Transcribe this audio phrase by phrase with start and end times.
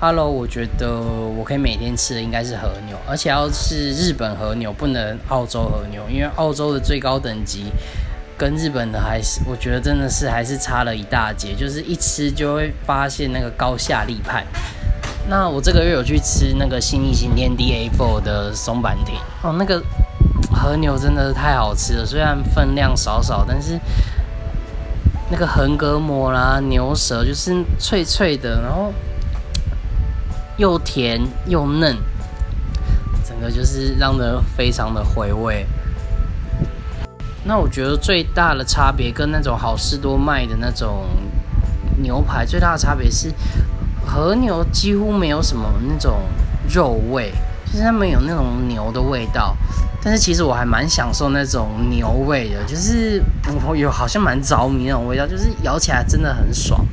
[0.00, 7.66] Hello，我觉得我可以每天吃的应该是和牛，而且要是日本和牛，不能澳洲和牛，因为澳洲的最高等级
[8.36, 14.44] 跟日本的还是，我觉得真的是还是差了一大截，就是一吃就会发现那个高下立判。
[15.28, 19.80] 那我这个月有去吃那个新一新天地 A Four 的松板亭哦，那个
[20.52, 23.78] 和牛真的是太好吃了，虽然分量少少，但是
[25.30, 28.92] 那个横膈膜啦、牛舌就是脆脆的，然后。
[30.56, 31.96] 又甜又嫩，
[33.26, 35.66] 整个就是让人非常的回味。
[37.44, 41.04] 那我觉得最大的差别跟那种好事多卖的那种
[41.98, 43.32] 牛排最大的差别是，
[44.06, 46.20] 和牛几乎没有什么那种
[46.72, 47.32] 肉味，
[47.66, 49.56] 就是它没有那种牛的味道。
[50.02, 53.22] 但是其实我还蛮享受那种牛味的，就是
[53.66, 56.86] 我有好像蛮着迷那种味道，就是咬起来真的很爽。